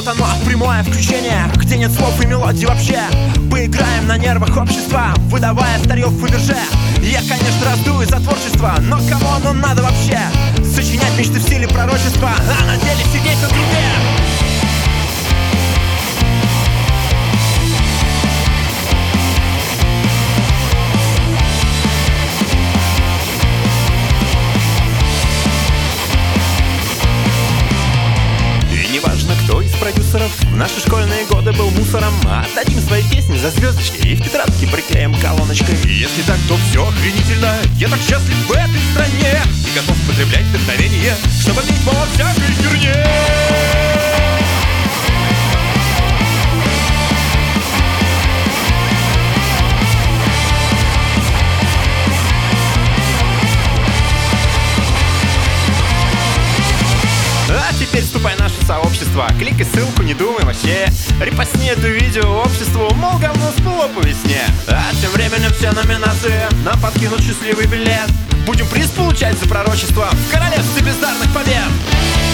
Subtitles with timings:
[0.00, 3.00] Вот оно, прямое включение Где нет слов и мелодий вообще
[3.50, 6.56] Поиграем на нервах общества Выдавая старье в Фаберже
[7.02, 10.18] Я, конечно, раздую за творчество Но кому оно надо вообще?
[10.74, 13.48] Сочинять мечты в стиле пророчества А на деле сидеть на
[29.90, 30.30] продюсеров.
[30.44, 35.14] В наши школьные годы был мусором Отдадим свои песни за звездочки И в тетрадки приклеим
[35.20, 35.76] колоночкой.
[35.84, 37.54] Если так, то все охренительно.
[37.76, 39.42] Я так счастлив в этой стране.
[39.66, 43.06] И готов потреблять вдохновение Чтобы бить по всякой херне.
[57.48, 58.36] А теперь вступай
[58.70, 60.88] сообщество Кликай ссылку, не думай вообще.
[61.20, 66.80] Репостни это видео обществу Мол, говно всплыло по весне А тем временем все номинации Нам
[66.80, 68.08] подкинут счастливый билет.
[68.46, 72.29] Будем приз получать за пророчество В королевстве бездарных побед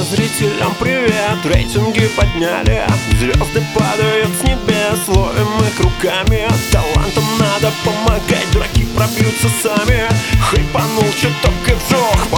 [0.00, 2.86] Телезрителям привет, рейтинги подняли
[3.18, 10.08] Звезды падают с небес, ловим их руками Талантам надо помогать, дураки пробьются сами.
[10.40, 12.30] Хайпанул чуток и вжух,